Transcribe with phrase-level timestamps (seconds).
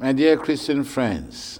[0.00, 1.58] My dear Christian friends,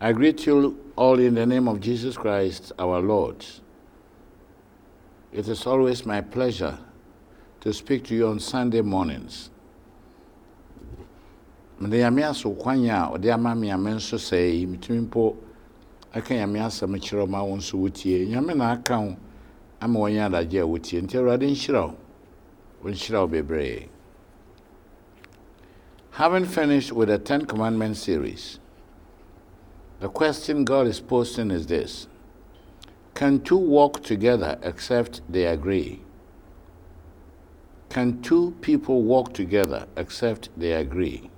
[0.00, 3.44] I greet you all in the name of Jesus Christ our Lord.
[5.30, 6.78] It is always my pleasure
[7.60, 9.50] to speak to you on Sunday mornings.
[11.78, 15.36] mede nyame aso kwan a ɔde ama me ame nso sɛ yi metumi mpo
[16.14, 19.16] aka nyame asɛm kyerɛ ma wo nso wotie nyame na aka wo
[19.80, 21.94] ama wɔnyɛ adagye a wotie nti awurade nhyira wo
[22.82, 23.88] wɔnhyira wo bebree
[26.18, 28.58] Having finished with the Ten Commandments series,
[30.00, 32.08] the question God is posing is this
[33.14, 36.00] Can two walk together except they agree?
[37.88, 41.30] Can two people walk together except they agree?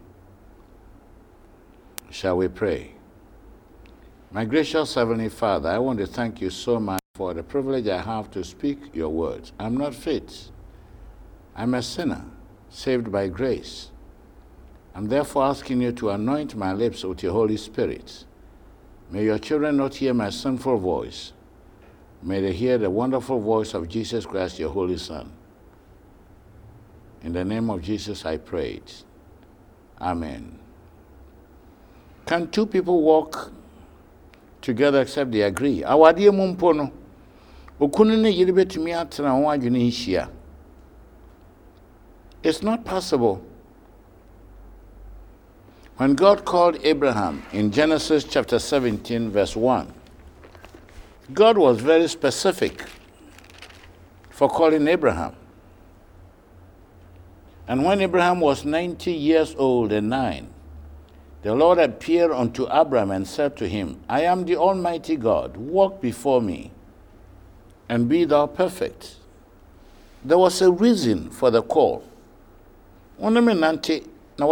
[2.09, 2.93] Shall we pray?
[4.31, 8.01] My gracious Heavenly Father, I want to thank you so much for the privilege I
[8.01, 9.53] have to speak your words.
[9.61, 10.51] I'm not fit.
[11.55, 12.25] I'm a sinner,
[12.71, 13.91] saved by grace.
[14.95, 18.25] I'm therefore asking you to anoint my lips with your Holy Spirit.
[19.11, 21.33] May your children not hear my sinful voice.
[22.23, 25.33] May they hear the wonderful voice of Jesus Christ, your Holy Son.
[27.23, 29.05] In the name of Jesus, I pray it.
[30.01, 30.59] Amen.
[32.27, 33.53] Can two people walk
[34.61, 35.83] together except they agree?
[35.83, 36.93] Awadeɛ mu mpo ne
[38.95, 40.31] atena.
[42.43, 43.43] It's not possible.
[46.01, 49.93] When God called Abraham in Genesis chapter 17, verse 1,
[51.35, 52.87] God was very specific
[54.31, 55.37] for calling Abraham.
[57.69, 60.49] And when Abraham was 90 years old and nine,
[61.43, 66.01] the Lord appeared unto Abraham and said to him, I am the Almighty God, walk
[66.01, 66.71] before me
[67.91, 69.17] and be thou perfect.
[70.25, 72.05] There was a reason for the call.
[73.21, 74.07] Nante
[74.39, 74.47] na.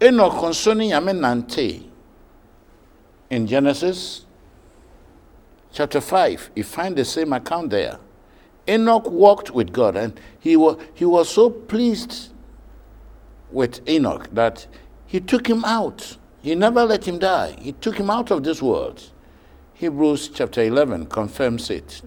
[0.00, 1.90] Enoch nso ne.
[3.30, 4.26] In Genesis
[5.72, 7.98] chapter 5, you find the same account there.
[8.68, 12.30] Enoch walked with God and he was, he was so pleased
[13.50, 14.66] with Enoch that
[15.06, 16.16] he took him out.
[16.42, 17.56] He never let him die.
[17.60, 19.10] He took him out of this world.
[19.74, 22.02] Hebrews chapter 11 confirms it.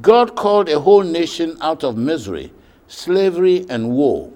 [0.00, 2.52] God called a whole nation out of misery,
[2.88, 4.32] slavery, and woe.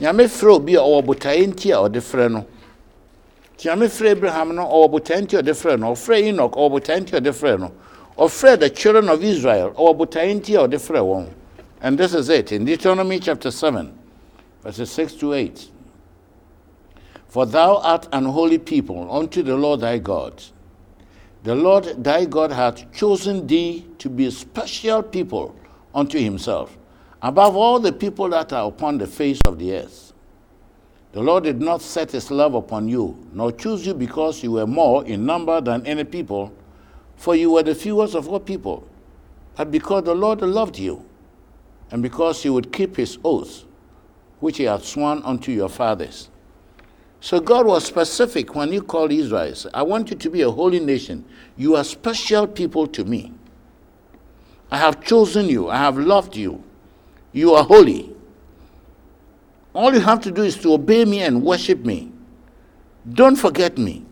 [0.00, 2.46] Nyame frɛ obi a ɔwɔ botaeɛ nti a ɔde frɛ no.
[3.58, 5.92] Nyame frɛ abraham no ɔwɔ botaeɛ nti ɔde frɛ no.
[5.92, 7.72] Ɔfrɛ enoch ɔwɔ botaeɛ nti ɔde frɛ no.
[8.18, 11.26] Ɔfrɛ the children of israel ɔwɔ botaeɛ nti a ɔde frɛ wɔn.
[11.82, 12.52] And this is it.
[12.52, 13.92] In deuteronomy chapter 7
[14.62, 15.70] verses 6 to 8
[17.28, 20.42] for thou art an holy people unto the lord thy god.
[21.44, 25.54] The lord thy god hath chosen thee to be a special people
[25.94, 26.76] unto himself
[27.22, 30.12] above all the people that are upon the face of the earth.
[31.12, 34.66] The Lord did not set his love upon you, nor choose you because you were
[34.66, 36.52] more in number than any people,
[37.16, 38.86] for you were the fewest of all people,
[39.56, 41.04] but because the Lord loved you,
[41.90, 43.64] and because he would keep his oath,
[44.38, 46.30] which he had sworn unto your fathers.
[47.20, 49.52] So God was specific when he called Israel.
[49.74, 51.24] I want you to be a holy nation.
[51.56, 53.34] You are special people to me.
[54.70, 55.68] I have chosen you.
[55.68, 56.62] I have loved you.
[57.32, 58.14] You are holy.
[59.72, 62.10] All you have to do is to obey me and worship me.
[63.12, 64.04] Don't forget me.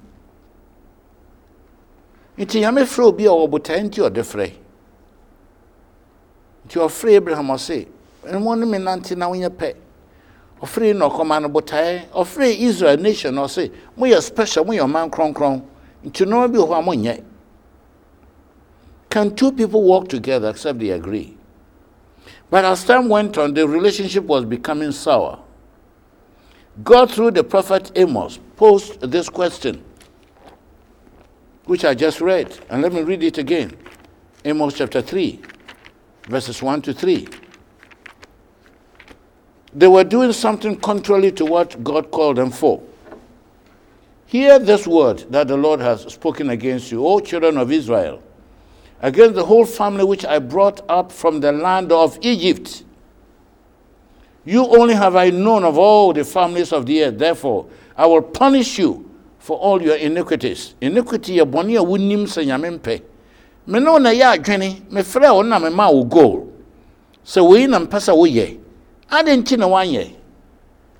[2.38, 4.52] Nti nyame frɛ obi a ɔwɔ botae nti ɔde frɛ.
[6.66, 7.86] Nti ɔfrɛ Abraham ɔse,
[8.24, 9.74] ɛmo ne me nante na wonyɛ pɛ.
[10.62, 12.08] Ɔfrɛ na ɔkɔma no botae.
[12.12, 15.62] Ɔfrɛ Israel nation ɔse, moyɛ special, moyɛ ɔman kronkron.
[16.04, 17.24] Nti nneɛma bi wɔ hɔ a monyɛ.
[19.10, 21.37] Can two people walk together except they agree?
[22.50, 25.38] But as time went on, the relationship was becoming sour.
[26.82, 29.84] God, through the prophet Amos, posed this question,
[31.64, 32.58] which I just read.
[32.70, 33.76] And let me read it again
[34.44, 35.40] Amos chapter 3,
[36.28, 37.28] verses 1 to 3.
[39.74, 42.82] They were doing something contrary to what God called them for.
[44.26, 48.22] Hear this word that the Lord has spoken against you, O children of Israel
[49.00, 52.84] against the whole family which I brought up from the land of Egypt.
[54.44, 57.18] You only have I known of all the families of the earth.
[57.18, 57.66] Therefore,
[57.96, 60.74] I will punish you for all your iniquities.
[60.80, 63.02] Iniquity yɛ bɔne a wonim sɛ nyame mpɛ.
[63.66, 66.52] Me ne wo na yɛ adwene, mefrɛ wo na mema wo goal.
[67.24, 67.98] Sɛ wei na mpɛ
[69.10, 70.14] sɛ?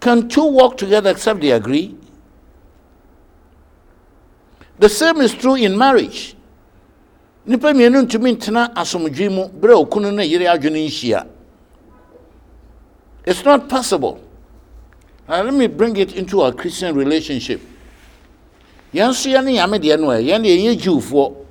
[0.00, 1.96] Can two walk together except they agree?
[4.78, 6.36] The same is true in marriage.
[7.48, 11.26] Nipa mmienu ntumi ntena asomdwe mu bere a okunu ne yere adwene nhyia.
[13.26, 14.20] It's not possible.
[15.28, 17.60] Now let me bring it into our christian relationship.
[18.94, 21.48] Yɛn nso yɛn ne deɛ no ɛ yɛn deɛ jewfoɔ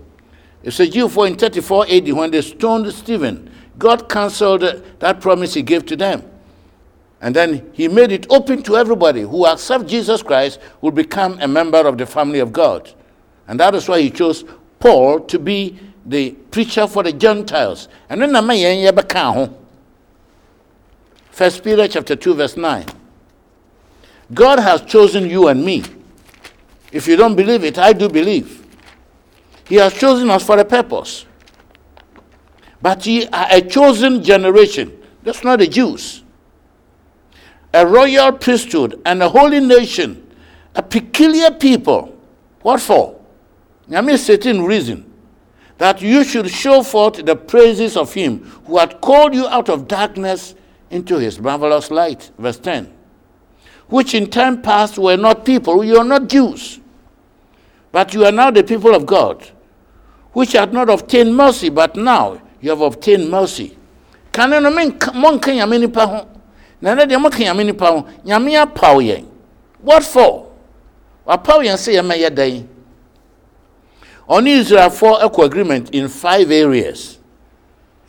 [0.63, 3.49] it's a jewfoɔ in 34 AD when they stoned Stephen.
[3.77, 4.61] God cancelled
[4.99, 6.23] that promise he gave to them.
[7.21, 11.47] And then he made it open to everybody who accept Jesus Christ will become a
[11.47, 12.91] member of the family of God.
[13.47, 14.43] And that is why he chose
[14.79, 17.89] Paul to be the preacher for the Gentiles.
[18.09, 19.53] And then
[21.29, 22.85] First Peter chapter 2, verse 9.
[24.33, 25.83] God has chosen you and me.
[26.91, 28.65] If you don't believe it, I do believe.
[29.67, 31.25] He has chosen us for a purpose.
[32.81, 34.97] But ye are a chosen generation.
[35.23, 36.23] That's not the Jews
[37.73, 40.25] a royal priesthood, and a holy nation,
[40.73, 42.17] a peculiar people.
[42.61, 43.19] What for?
[43.89, 45.05] Nyame certain reason
[45.77, 49.87] that you should show forth the praises of him who had called you out of
[49.87, 50.55] darkness
[50.89, 52.31] into his marvelous light.
[52.37, 52.93] Verse 10.
[53.87, 56.79] Which in time past were not people, you are not Jews,
[57.91, 59.49] but you are now the people of God,
[60.33, 63.77] which had not obtained mercy, but now you have obtained mercy.
[64.33, 65.35] Apaw
[69.81, 70.51] what for
[71.25, 72.67] wapaw yɛn sɛ dɛn
[74.29, 77.17] ɔne israelfoɔ ɛkɔ agreement in five areas.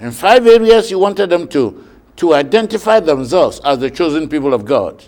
[0.01, 1.85] In five areas he wanted them to
[2.17, 5.05] to identify themselves as the chosen people of god.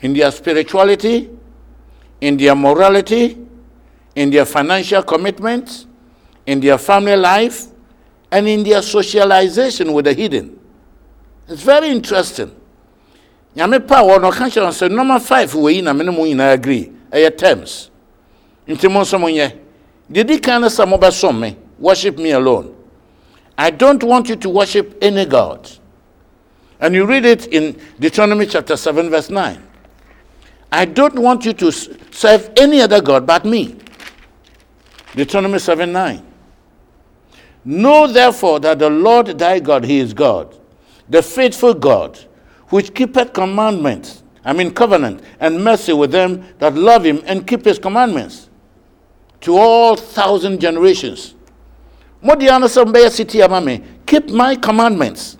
[0.00, 1.30] In their spirituality
[2.20, 3.38] in their morality
[4.14, 5.86] in their financial commitments
[6.46, 7.66] in their family life
[8.32, 10.58] and in their socialization with the hidden.
[11.48, 12.54] It's very interesting.
[13.54, 16.54] Nyame pa wɔ no ɔka kyerɛ sɛ nɔma five wɔ yi na mene mo nyinaa
[16.54, 16.92] agree.
[17.12, 17.90] Ɛyɛ terms.
[18.66, 19.52] Nti mo nso monyɛ.
[19.52, 19.65] deɛ
[20.10, 21.56] di kan no sɛ mobɛsom me.
[21.78, 22.74] Worship me alone.
[23.58, 25.70] I don't want you to worship any god.
[26.80, 29.62] And you read it in deuteronomy chapter 7 verse 9
[30.72, 33.76] i don't want you to serve any other god but me.
[35.14, 36.22] Deuteronomy 7 9
[37.64, 40.54] know therefore that the lord thy god he is god
[41.08, 42.18] the faithful god
[42.68, 47.64] which keepeth commandments, I mean covenant, and mercy with them that love him and keep
[47.64, 48.45] his commandments
[49.42, 51.34] to all thousand generations.
[54.06, 55.36] Keep my commandments.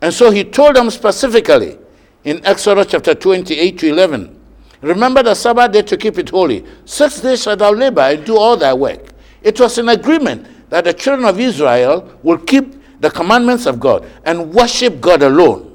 [0.00, 1.78] And so he told them specifically
[2.24, 4.40] in Exodus chapter 28 to 11
[4.82, 6.64] Remember the Sabbath day to keep it holy.
[6.84, 9.12] Six days shalt thou labor and do all thy work.
[9.40, 14.04] It was an agreement that the children of Israel will keep the commandments of God
[14.24, 15.68] and worship God alone.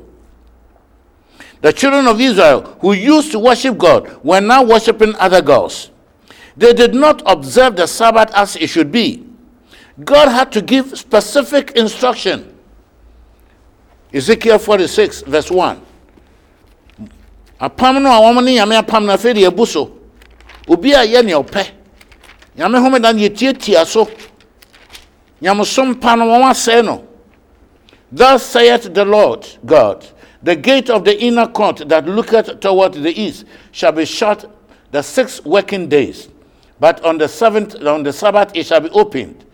[1.61, 5.89] The children of Israel who used to worship God were now worshiping other gods.
[6.57, 9.23] They did not observe the Sabbath as it should be.
[10.03, 12.53] God had to give specific instruction.
[14.13, 15.81] Ezekiel 46, verse 1.
[17.59, 19.91] apam no a wɔn ne nyame apam no afei ebu so
[20.67, 21.67] obi a yɛ nea ɔpɛ
[22.55, 24.07] nyame homeda no yɛtiatia so
[25.41, 27.03] nyamesom pa no wɔn asɛe no
[28.11, 30.05] Thus saith the Lord God
[30.43, 34.49] The gate of the inner court that looketh toward the east shall be shut
[34.91, 36.29] the six working days.
[36.79, 39.45] But on the seventh, on the Sabbath, it shall be opened.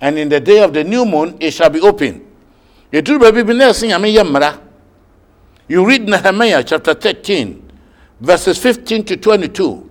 [0.00, 2.26] And in the day of the new moon, it shall be opened.
[2.90, 3.00] You
[5.86, 7.70] read Nehemiah chapter 13,
[8.20, 9.90] verses 15 to 22.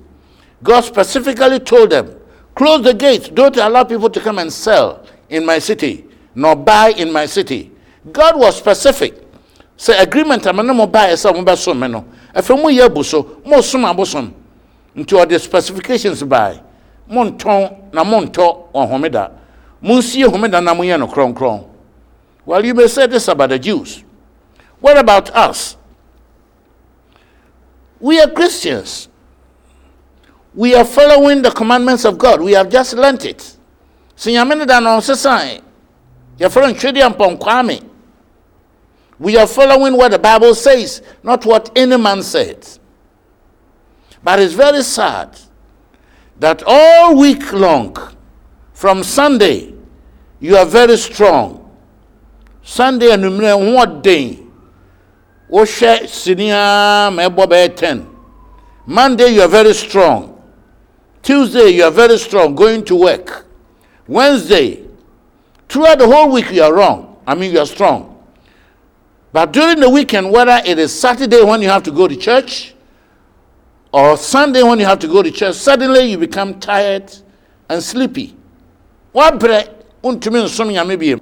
[0.63, 2.17] God specifically told them,
[2.53, 6.89] Close the gates, don't allow people to come and sell in my city, nor buy
[6.97, 7.71] in my city
[8.09, 9.13] god was specific
[9.77, 13.83] sɛ agreement a mene mo baeɛ sɛ mobɛsom me no afei moyɛ abu so mosom
[13.85, 14.33] abosom
[14.95, 16.59] nti ɔde specifications bae
[17.11, 19.31] montɔn na montɔ ɔhomeda
[19.81, 21.65] monsie homeda na moyɛ no kronkron
[22.45, 24.03] well you may say this about the jews
[24.81, 25.77] what about us?
[27.99, 29.07] We are christians.
[30.55, 32.41] We are following the commandments of god.
[32.41, 33.57] We have just learnt it.
[34.17, 35.61] Sɛ nyame no da no ɔsesae
[36.39, 37.85] yɛfrɛ ntwedeɛ mpɔnkwaa
[39.19, 42.67] we are following what the Bible says, not what any man said.
[44.23, 45.37] But it's very sad
[46.41, 47.95] that all week long,
[48.73, 49.75] from Sunday,
[50.39, 51.69] you are very strong.
[52.63, 54.39] Sunday and what day?
[55.51, 58.07] Oshe sinia mebo 10.
[58.87, 60.41] Monday you are very strong.
[61.21, 63.45] Tuesday you are very strong going to work.
[64.07, 64.83] Wednesday,
[65.69, 67.19] throughout the whole week you are wrong.
[67.27, 68.17] I mean you are strong.
[69.31, 72.70] But during the weekend, whether it is Saturday when you have to go to church
[73.91, 77.13] or Sunday when you have to go to church, suddenly you become tired
[77.69, 78.35] and sleepy.
[79.13, 79.67] woabrɛ
[80.03, 81.19] wontumi nsom nyame biem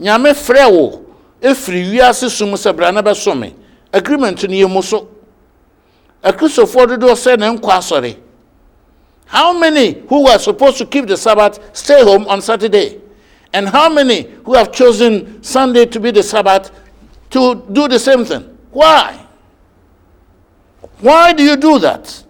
[0.00, 1.04] nyame frɛ wo
[1.42, 3.52] ɛfiri wiase som sɛ bra na bɛsome
[3.92, 5.08] agreement no yɛ mu so.
[6.22, 8.16] Akristofoɔ dodoɔ sɛ ne nkɔ asɔre.
[9.26, 13.00] How many who were supposed to keep the sabbath stay home on saturday?
[13.52, 16.70] And how many who have chosen sunday to be the sabbath
[17.30, 18.56] to do the same thing?
[18.70, 19.25] Why
[21.00, 22.24] why do you do that?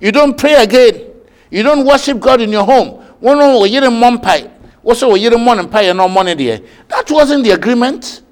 [0.00, 1.10] You don't pray again.
[1.50, 3.02] You don't worship god in your home.
[3.22, 4.50] Wɔn no wɔ yere mmɔ mpae
[4.84, 8.22] wɔsɛ wɔ yere mmɔ ne mpae na ɔmmɔ ne deɛ that wasn't the agreement.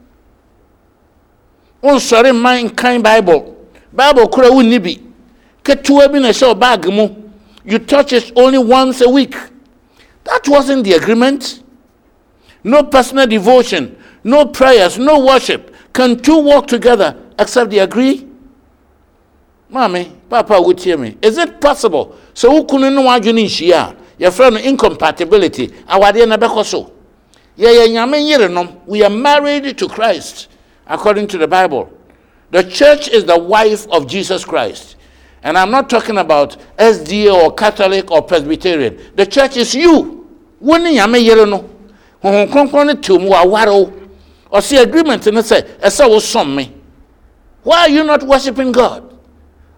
[1.83, 3.57] Wonsɔre mman nkan bible.
[3.93, 4.99] Bible kora wonni bi
[5.63, 7.09] ketewa bi na ɛhyɛ mu
[7.65, 9.37] you touch it only once a week.
[10.25, 11.63] That wasn't the agreement.
[12.65, 15.75] No personal devotion no prayers no worship.
[15.93, 18.30] Can two walk together except they agree
[19.73, 21.17] maame papa a wotie me.
[21.23, 22.17] Is it possible?
[22.35, 25.69] Sɛ wo kunu ne wadwene nhyia a yɛfrɛ no incompatibility.
[25.89, 26.93] Awadeɛ na bɛkɔ so.
[27.59, 28.77] Yɛyɛ nyame yerenom.
[28.87, 30.49] We are married to christ
[30.87, 31.91] according to the bible.
[32.51, 34.97] The church is the wife of jesus christ.
[35.43, 38.99] And i'm not talking about sda or catholic or presbyterian.
[39.17, 40.29] The church is you.
[40.59, 41.69] Wo ne nyame yere no
[42.23, 43.93] honhom kronkron no tew mu waware wo.
[44.53, 46.75] Ɔse agreement no sɛ ɛsɛ wo som me.
[47.63, 49.11] Why are you not worshiping god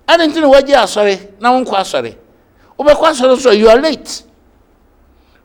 [0.08, 2.16] ade nti na woagye asɔre na wonkɔ asɔre
[2.78, 4.22] wobɛkɔ asɔre so you are late.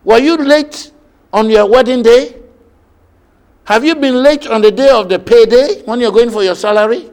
[0.03, 0.91] Were you late
[1.33, 2.35] on your wedding day?
[3.65, 6.55] Have you been late on the day of the payday when you're going for your
[6.55, 7.09] salary?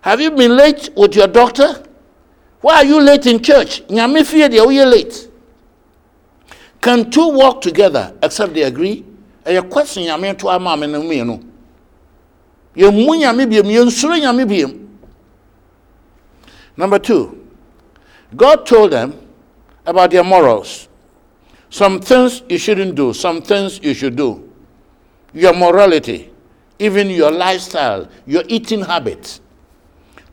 [0.00, 1.82] Have you been late with your doctor?
[2.62, 3.86] Why are you late in church?
[3.88, 5.28] Nyame fie deɛ woyɛ late.
[6.80, 9.04] Can two walk together except they agree?
[9.44, 11.44] Ɛyɛ question nyame to ama me no mmienu.
[12.74, 14.87] Yɛmmu nyame biam yɛnsuro nyame biam
[16.78, 17.46] number two
[18.34, 19.12] god told them
[19.84, 20.88] about their morals
[21.68, 24.50] some things you shouldn't do some things you should do
[25.34, 26.30] your morality
[26.78, 29.42] even your lifestyle your eating habits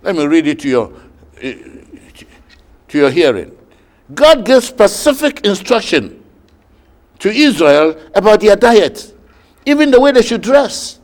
[0.02, 0.94] let me read it to your
[1.42, 1.56] eh,
[2.88, 3.52] to your hearing
[4.14, 6.22] god gives specific instruction
[7.20, 9.14] to Israel about their diet,
[9.66, 11.00] even the way they should dress.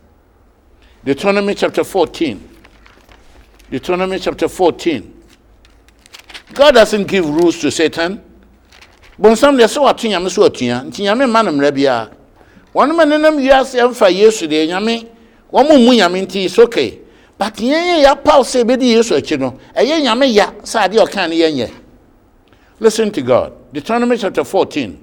[1.04, 2.50] Deuteronomy chapter 14.
[3.70, 5.21] Deuteronomy chapter 14.
[6.54, 8.22] God doesn't give rules to Satan.
[9.20, 12.10] bonsam deɛ sɛ wato nyame so atua nti nyame mma no biara
[12.74, 15.06] wɔn ma nenam wiase mfa yesu deɛ nyame
[15.54, 17.00] wɔn mo mu nyame nti it's okay
[17.38, 21.30] but yɛn yɛ yɛapaw sɛ ebedi yesu akyi no ɛyɛ nyame ya sɛ adeɛ ɔka
[21.30, 21.70] no yɛnyɛ
[22.80, 24.98] listen to god deuteronomy chapter 14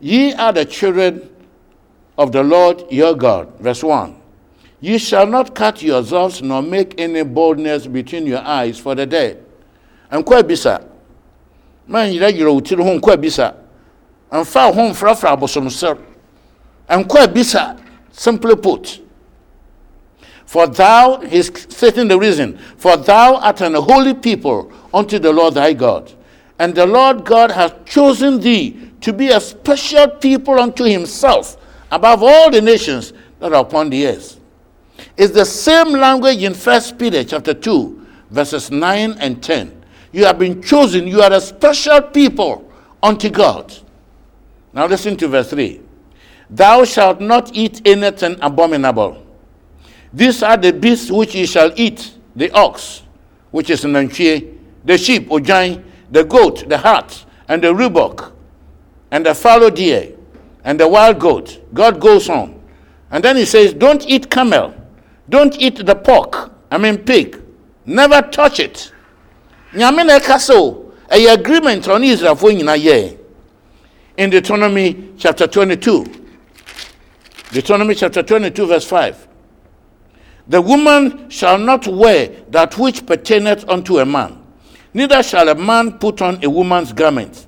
[0.00, 1.30] Ye are the children
[2.18, 3.58] of the Lord your God.
[3.58, 4.14] Verse 1.
[4.80, 9.43] Ye shall not cut yourselves nor make any boldness between your eyes for the dead.
[10.14, 10.80] And kwa bisa.
[11.88, 13.52] Man yira yira utiri ho kwa bisa.
[14.30, 15.98] And fa ho mfrafra abosom sir.
[16.88, 17.76] And kwa bisa.
[18.12, 19.00] Simply put.
[20.46, 25.54] For thou, he's stating the reason, for thou art an holy people unto the Lord
[25.54, 26.12] thy God.
[26.60, 31.56] And the Lord God hath chosen thee to be a special people unto himself
[31.90, 34.38] above all the nations that are upon the earth.
[35.16, 39.73] It's the same language in First Peter chapter 2, verses 9 and 10.
[40.14, 42.70] You have been chosen, you are a special people
[43.02, 43.74] unto God.
[44.72, 45.80] Now listen to verse 3.
[46.48, 49.26] Thou shalt not eat anything abominable.
[50.12, 53.02] These are the beasts which ye shall eat the ox,
[53.50, 58.34] which is an anchie, the sheep, or giant, the goat, the hart, and the roebuck,
[59.10, 60.12] and the fallow deer,
[60.62, 61.60] and the wild goat.
[61.74, 62.62] God goes on.
[63.10, 64.76] And then he says, Don't eat camel.
[65.28, 66.52] Don't eat the pork.
[66.70, 67.42] I mean, pig.
[67.84, 68.92] Never touch it.
[69.74, 73.16] Nyame na ɛka so ɛyɛ agreement on Israelfoɔ nyinaa yɛ
[74.16, 76.06] in Deuteronomy chapter 22.
[77.52, 79.28] Deuteronomy chapter 22, verse 5.
[80.46, 84.38] The woman shall not wear that which pertaineth unto a man,
[84.92, 87.46] neither shall a man put on a woman's garment.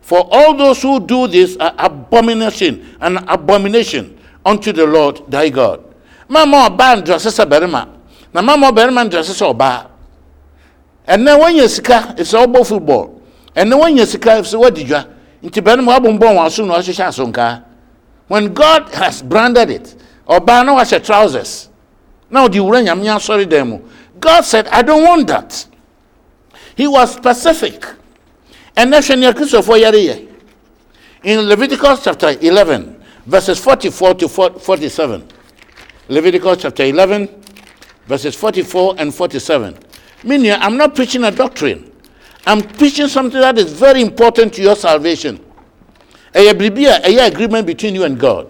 [0.00, 5.84] For all those who do this are abomination, an abomination unto the Lord thy God.
[6.28, 7.88] Mama ɔbaa ndrɔse sɛ
[8.32, 9.89] na mama ɔbarima ndrɔse sɛ ɔbaa.
[11.10, 13.20] Ɛnɛ wɔnyɛ sika sɛ ɔbɔ football.
[13.56, 15.06] Ɛnɛ wɔnyɛ sika sɛ wɔdi dwa.
[15.42, 17.62] Nti barima wabɔnbɔn wɔn aso na ɔhyehyɛ asonkaa.
[18.28, 21.68] When God has branded it, or ɔbaa na wahyɛ trousers.
[22.30, 23.78] Na ɔde wura asɔre dan mu.
[24.20, 25.66] God said, I don't want that.
[26.76, 27.84] He was specific.
[28.76, 35.26] And that's when Christopher In Leviticus chapter 11, verses 44 to 47.
[36.08, 37.28] Leviticus chapter 11,
[38.06, 39.76] verses 44 and 47.
[40.22, 41.90] Meaning, I'm not preaching a doctrine.
[42.46, 45.44] I'm preaching something that is very important to your salvation.
[46.34, 48.48] a agreement between you and god.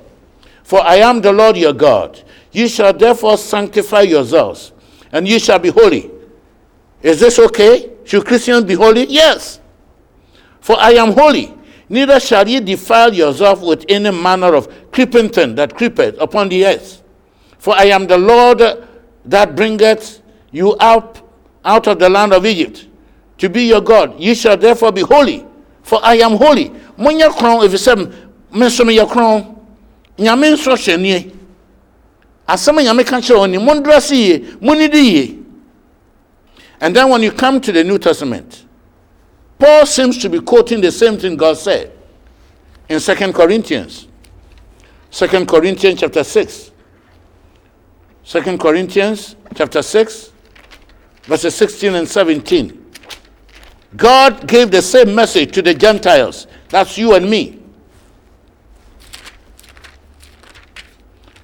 [0.62, 2.22] For i am the lord your god.
[2.52, 4.72] You shall therefore sanctify yourselves
[5.12, 6.10] and you shall be holy.
[7.02, 7.90] Is this okay?
[8.04, 9.06] Should christians be holy?
[9.06, 9.60] Yes.
[10.60, 11.54] For i am holy.
[11.88, 16.64] Neither shall ye defile yourself with any manner of creeping thing that creepeth upon the
[16.66, 17.02] earth.
[17.58, 18.62] For i am the lord
[19.24, 20.22] that bringeth
[20.52, 21.20] you out
[21.64, 22.86] out of the land of egypt
[23.38, 24.20] to be your god.
[24.20, 25.46] You shall therefore be holy
[25.82, 26.70] for i am holy.
[26.98, 27.96] Monyɛ kron ɛfiri sɛ
[28.52, 29.56] me nso meyɛ kron.
[30.18, 31.32] Nyame nso hyɛ nie.
[32.48, 34.10] Asɛm a nyame ka kyerɛ
[34.92, 35.36] yie
[36.82, 38.64] and then when you come to the new testament
[39.58, 41.92] paul seems to be quoting the same thing god said
[42.90, 44.08] in Second corinthians.
[45.10, 46.72] Second corinthians chapter 6
[48.24, 50.29] 2 corinthians chapter 6
[51.24, 52.92] verses 16 and 17
[53.96, 57.60] god gave the same message to the gentiles that's you and me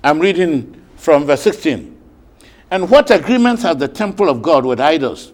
[0.07, 2.01] I'm reading from verse 16.
[2.71, 5.33] And what agreement has the temple of God with idols?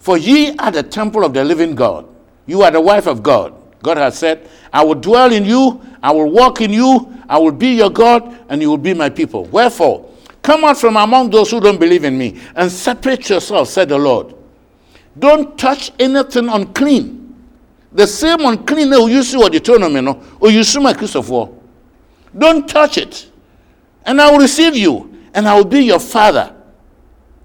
[0.00, 2.08] For ye are the temple of the living God.
[2.44, 3.54] You are the wife of God.
[3.80, 7.52] God has said, I will dwell in you, I will walk in you, I will
[7.52, 9.44] be your God, and you will be my people.
[9.44, 10.07] Wherefore,
[10.48, 13.98] come out from among those who don't believe in me, and separate yourself, said the
[13.98, 14.34] Lord.
[15.18, 17.34] Don't touch anything unclean.
[17.92, 21.48] The same unclean that you see what the tournament, or oh, you see my Christopher.
[22.36, 23.28] Don't touch it
[24.08, 26.54] and I will receive you, and I will be your father,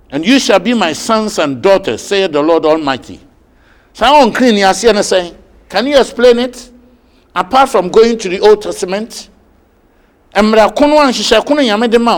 [0.09, 3.19] and you shall be my sons and daughters, saith the Lord Almighty.
[3.91, 5.37] So unclean you see saying.
[5.67, 6.71] Can you explain it?
[7.35, 9.29] Apart from going to the Old Testament,
[10.33, 12.15] mmara kono a nhyehyɛ kono nyame de ma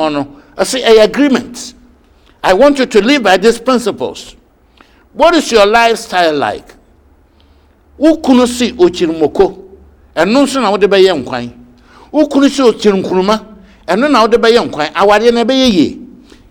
[0.57, 1.73] no ɛsɛ ɛyɛ agreement.
[2.43, 4.35] I want you to live by these principles.
[5.13, 6.75] What is your lifestyle like?
[7.97, 9.63] Wo kunu si okyirimoko
[10.15, 11.51] ɛno nso na wode bɛyɛ nkwan.
[12.11, 13.45] Wo kunu si okyirinkuruma
[13.87, 14.93] ɛno na wode bɛyɛ nkwan.
[14.93, 15.99] Awareɛ no ɛbɛyɛ yie.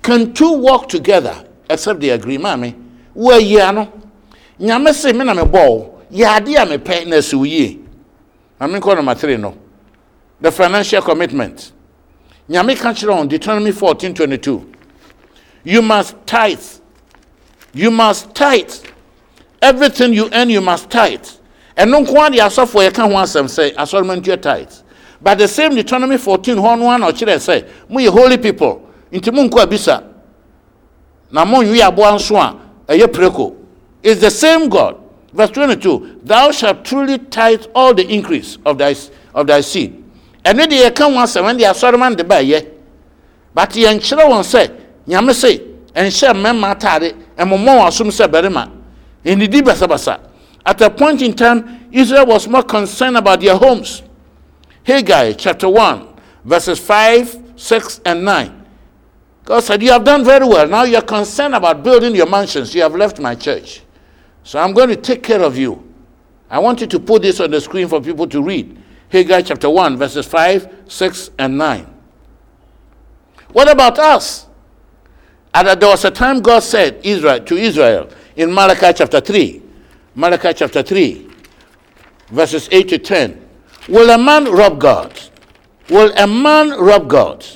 [0.02, 2.74] Can two walk together except they agree maame
[3.14, 3.92] wo ayi ano.
[4.58, 6.00] Nyame se me na mebɔ wo.
[6.12, 7.78] Yɛ ade a mepɛ na asi wo yie.
[8.60, 9.54] Maame nkɔ number three no.
[10.40, 11.70] The financial commitment
[12.48, 14.74] nyame ka kyerɛ wɔn deuteronomy 14 22
[15.64, 16.62] you must tithe.
[17.72, 18.70] You must tithe.
[19.60, 21.26] Everything you earn you must tithe.
[21.76, 24.82] Ɛno nko ara de asɔfoɔ yɛka ho asɛm sɛ asɔre ntua tithe.
[25.20, 28.82] But the same Deuteronomy 14 hɔ no ana ɔkyerɛ sɛ holy people.
[29.10, 30.04] Nti monkɔ abisa.
[31.32, 32.56] Na monwe aboa nso a
[32.92, 33.56] ɛyɛ preko.
[34.02, 34.96] Is the same God.
[35.32, 38.94] Verse 22 thou shalt truly tithe all the increase of thy,
[39.34, 40.03] of thy seed
[40.44, 42.66] ɛno deɛ yɛka ho asɛm ɛne deɛ asɔreman de baɛyɛ
[43.54, 44.70] but yɛnkyerɛ wɔn sɛ
[45.08, 45.60] nyame se
[45.94, 48.68] ɛnhyɛ mmarima atade ɛmomɔ wɔn asom sɛ barima
[49.24, 50.18] ɛnnidi basabasa
[50.66, 54.02] at a point in time israel was more concerned about their homes
[54.84, 56.08] Haggai chapter 1,
[56.44, 58.64] verses 5, 6, and 9.
[59.44, 60.68] God said, You have done very well.
[60.68, 62.74] Now you're concerned about building your mansions.
[62.74, 63.80] You have left my church.
[64.42, 65.90] So I'm going to take care of you.
[66.50, 68.78] I want you to put this on the screen for people to read.
[69.14, 71.86] Haggai chapter 1, verses 5, 6, and 9.
[73.52, 74.48] What about us?
[75.54, 79.62] And there was a time God said Israel to Israel in Malachi chapter 3.
[80.16, 81.30] Malachi chapter 3,
[82.30, 83.48] verses 8 to 10.
[83.88, 85.16] Will a man rob God?
[85.88, 87.46] Will a man rob God?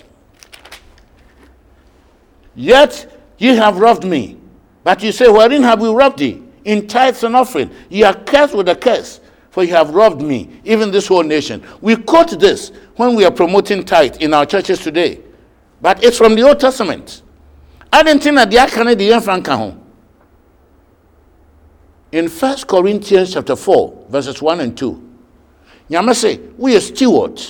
[2.54, 4.38] Yet ye have robbed me.
[4.84, 6.40] But you say, Wherein have we robbed thee?
[6.64, 7.70] In tithes and offering.
[7.88, 9.20] Ye are cursed with a curse,
[9.58, 11.60] for you have robbed me, even this whole nation.
[11.80, 15.18] We quote this when we are promoting tithe in our churches today.
[15.82, 17.22] But it's from the Old Testament.
[17.92, 19.76] I didn't think that the Akane the
[22.16, 25.10] In 1 Corinthians chapter 4, verses 1 and 2
[25.90, 27.40] nyame se woyɛ steward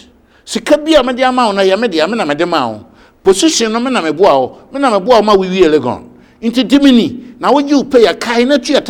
[0.47, 2.87] sika bi a mede ama wo no yɛ me deɛ me na mede ma wo
[3.23, 6.09] position no me na meboa wo me na ma wowie legon
[6.41, 8.81] nti dimini na wogye wo pay akae na tua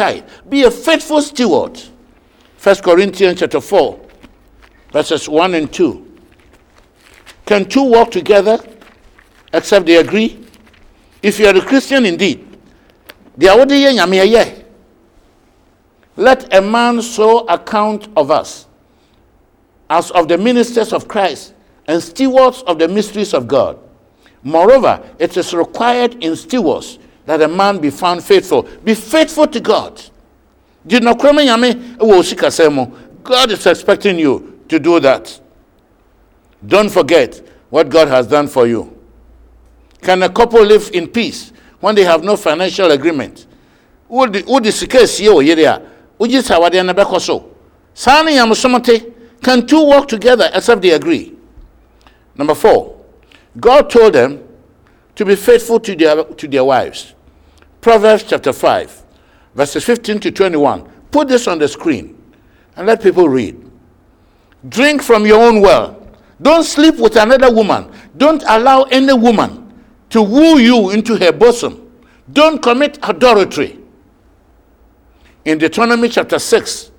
[0.48, 1.80] be a faithful steward
[2.62, 4.00] 1 corinthians chapter 4
[4.92, 6.04] verses 1 and 2
[7.46, 8.58] can two walk together
[9.52, 10.44] except they agree
[11.22, 12.44] if you are a christian indeed
[16.16, 18.66] let a man so account of us
[19.88, 21.54] as of the ministers of Christ
[21.86, 23.78] and stewards of the mysteries of God.
[24.42, 28.62] Moreover, it is required in stewards that a man be found faithful.
[28.84, 30.02] Be faithful to God.
[33.22, 35.40] God is expecting you to do that.
[36.66, 38.96] Don't forget what God has done for you.
[40.02, 43.46] Can a couple live in peace when they have no financial agreement?
[44.08, 45.82] Would the sika sie o yere a,
[46.18, 47.54] sawade na bɛkɔ so.
[47.94, 48.38] Saa ne
[49.42, 51.34] Can two walk together except they agree?
[52.36, 52.96] Number four,
[53.58, 54.42] God told them
[55.14, 57.14] to be faithful to their, to their wives.
[57.80, 59.02] Proverbs chapter 5,
[59.58, 60.88] verses 15 to 21.
[61.10, 62.16] Put this on the screen
[62.76, 63.60] and let people read.
[64.68, 66.00] Drink from your own well.
[66.40, 67.90] Don't sleep with another woman.
[68.16, 71.90] Don't allow any woman to woo you into her bosom.
[72.32, 73.80] Don't commit adultery.
[75.44, 76.92] In Deuteronomy chapter 6,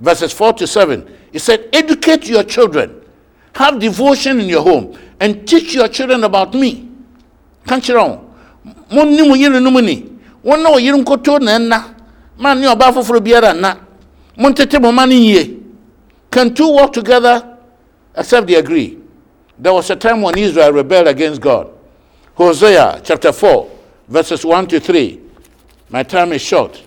[0.00, 3.00] verses 4 to 7, it said, Educate your children,
[3.54, 6.90] have devotion in your home, and teach your children about me.
[7.68, 7.94] Can't you
[10.44, 11.91] nna.
[12.42, 13.76] Man ni oba foforo biara na.
[14.36, 15.60] Mon tete mo man yie.
[16.28, 17.56] Can two walk together
[18.16, 18.98] except they agree?
[19.56, 21.70] There was a time when Israel rebelled against God.
[22.34, 23.70] Hosea chapter 4,
[24.08, 25.20] verses 1 to 3.
[25.90, 26.82] My time is short,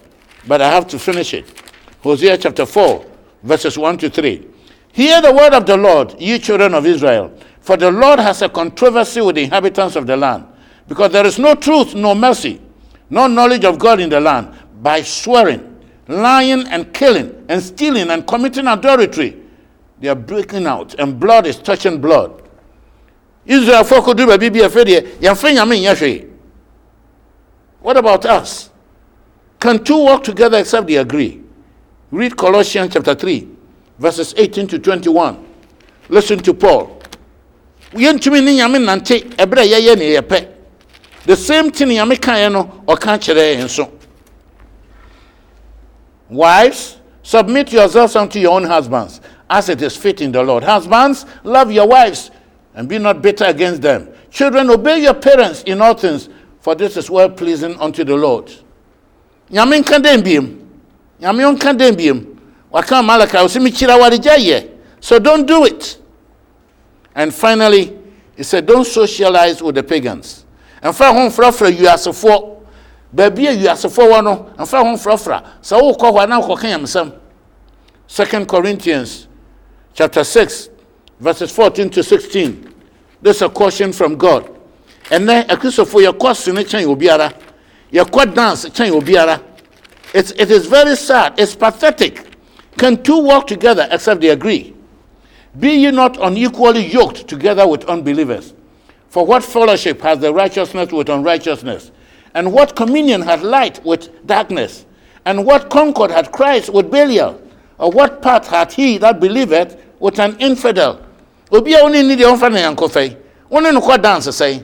[0.45, 1.45] but I have to finish it.
[2.01, 3.05] Hosea chapter 4,
[3.43, 4.45] verses 1 to 3.
[4.91, 8.49] Hear the word of the Lord, ye children of Israel, for the Lord has a
[8.49, 10.45] controversy with the inhabitants of the land,
[10.89, 12.59] because there is no truth, no mercy,
[13.09, 18.25] no knowledge of God in the land, by swearing, lying, and killing, and stealing, and
[18.27, 19.41] committing adultery.
[19.99, 22.41] They are breaking out, and blood is touching blood.
[23.45, 26.31] Israel folk do baby be afraid.
[27.81, 28.69] What about us?
[29.59, 31.41] Can two walk together except they agree?
[32.11, 33.47] Read Colossians chapter 3,
[33.99, 35.45] verses 18 to 21.
[36.09, 36.99] Listen to Paul.
[41.25, 43.91] the same thing nyame kaeɛ no ɔka kyerɛ yɛn so
[46.29, 50.63] wives submit yourselves unto your own husbands as it is fit in the lord.
[50.63, 52.31] Husbands love your wives
[52.73, 54.09] and be not bitter against them.
[54.29, 58.51] Children obey your parents in all things for this is well pleasing unto the lord.
[59.51, 60.61] Nyame nka dɛn biem?
[61.21, 61.43] Nyame
[62.71, 65.97] ɔsɛ mekyira waregya so don't do it.
[67.13, 67.97] And finally
[68.35, 70.45] he said don't socialize with the pagans.
[70.81, 72.55] Ɛmfa ho mfrafra wiasefoɔ
[73.15, 75.43] baabi a wiasefoɔ wɔ no ɛmfa ho mfrafra.
[75.62, 77.13] Sɛ wokɔ hɔ a na wokɔka nyamsɛm
[78.08, 79.28] second corinthians
[79.93, 80.69] chapter 6
[81.19, 82.73] verses 14 to 16
[83.21, 84.47] this is a caution from god.
[85.06, 87.34] Ɛnɛ akristofoɔ yɛkɔ sene kyɛn obiara.
[87.91, 89.41] Yɛkɔ dance kyɛn obiara.
[90.13, 91.34] It's, it is very sad.
[91.39, 92.23] It's pathetic.
[92.78, 94.75] Can two walk together except they agree?
[95.60, 98.54] Be ye not unequally yoked together with unbelievers?
[99.10, 101.91] For what fellowship has the righteousness with unrighteousness?
[102.36, 104.86] And what communion had light with darkness?
[105.26, 107.41] And what concord had Christ with Belial?
[107.80, 111.02] Or what part had he that believeth with an infidel?
[111.52, 113.15] Obi a wone ni deɛ ɔmfa ne yankɔfɛi
[113.50, 114.63] wone no kɔ dance sɛi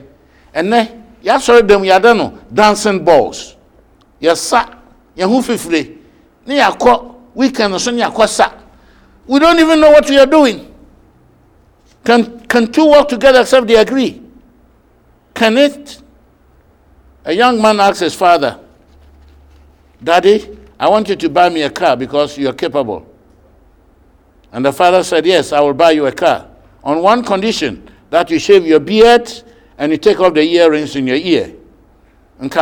[0.54, 0.88] ɛnɛ
[1.24, 3.56] yɛasɔre dam yɛada no dancing balls
[4.20, 4.68] ya yɛsa
[5.16, 5.96] yɛho fifire
[6.46, 8.50] ne yɛakɔ weekend so ne yɛakɔ sa
[9.26, 10.68] we don't even know what we are doing
[12.04, 14.20] can, can two work together except they agree
[15.34, 16.01] can it?
[17.24, 18.60] A young man asked his father,
[20.02, 23.08] Daddy, I want you to buy me a car because you're capable.
[24.50, 26.48] And the father said, Yes, I will buy you a car.
[26.82, 29.30] On one condition that you shave your beard
[29.78, 31.54] and you take off the earrings in your ear.
[32.40, 32.56] And the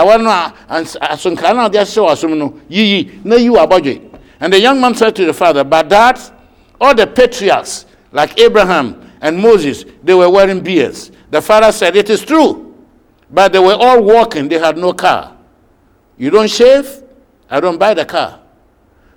[4.60, 6.32] young man said to the father, But that
[6.80, 11.10] all the patriarchs like Abraham and Moses, they were wearing beards.
[11.30, 12.69] The father said, It is true.
[13.32, 15.36] But they were all walking, they had no car.
[16.16, 17.02] You don't shave,
[17.48, 18.40] I don't buy the car.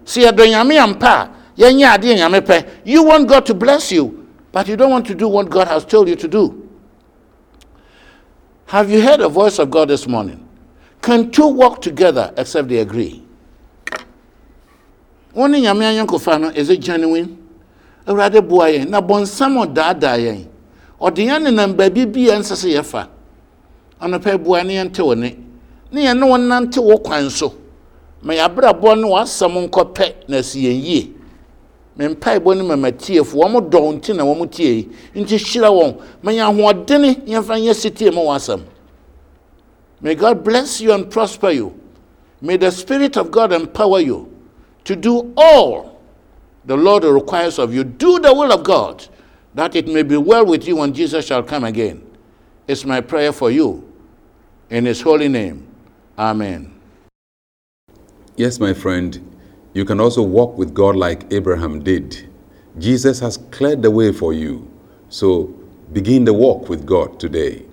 [0.05, 0.31] See, you
[3.03, 6.07] want God to bless you, but you don't want to do what God has told
[6.09, 6.69] you to do.
[8.67, 10.47] Have you heard the voice of God this morning?
[11.01, 13.23] Can two walk together except they agree?
[15.33, 17.39] One in Yamian is it genuine?
[18.05, 20.47] Boa yɛn na ɔdaadaa yɛn
[20.99, 23.07] ɔde yɛn nenam baabi bi yɛn nsɛ sɛ yɛfa
[24.03, 25.37] anɔpɛ boa ne yɛnte wo ne?
[25.91, 27.53] Ne yɛn ne wɔn nante wo kwan so.
[28.21, 31.13] Ma yɛabrabɔ ne w'asɛm nkɔpɛ na asi yɛn yie.
[31.95, 34.87] Me mpaebɔ ne mama tiefo wɔn dɔn nti na wɔn tie.
[35.13, 35.97] Yi nti hyira wɔn.
[36.21, 38.61] Ma ahoɔdene yɛmfa nyɛ sitie ma w'asɛm.
[40.01, 41.73] May god bless you and prosper you.
[42.41, 44.27] May the spirit of god empower you
[44.83, 45.93] to do all
[46.65, 47.83] the Lord requires of you.
[47.83, 49.05] Do the will of God,
[49.53, 52.01] that it may be well with you when Jesus shall come again.
[52.67, 53.92] It's my prayer for you.
[54.69, 55.67] In his holy name.
[56.17, 56.73] Amen.
[58.35, 59.19] Yes, my friend,
[59.73, 62.29] you can also walk with God like Abraham did.
[62.79, 64.67] Jesus has cleared the way for you.
[65.09, 65.53] So
[65.91, 67.65] begin the walk with God today.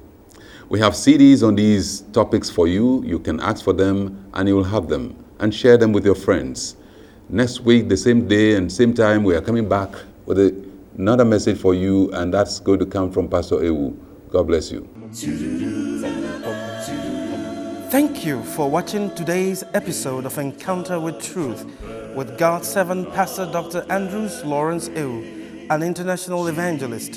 [0.69, 3.03] We have CDs on these topics for you.
[3.05, 6.15] You can ask for them and you will have them and share them with your
[6.15, 6.77] friends.
[7.29, 9.91] Next week, the same day and same time, we are coming back
[10.27, 13.97] with a another message for you, and that's going to come from Pastor Ewu.
[14.29, 14.89] God bless you.
[17.91, 21.65] Thank you for watching today's episode of Encounter with Truth
[22.15, 23.85] with God's Seven Pastor Dr.
[23.91, 27.17] Andrews Lawrence Ewu, an international evangelist.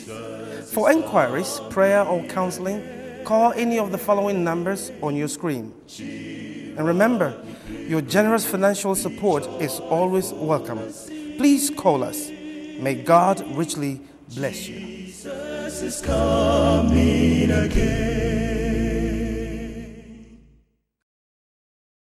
[0.74, 2.84] For inquiries, prayer, or counseling,
[3.24, 5.72] call any of the following numbers on your screen.
[6.00, 10.80] And remember, your generous financial support is always welcome.
[11.38, 12.32] Please call us.
[12.80, 14.02] May God richly
[14.34, 15.04] bless you.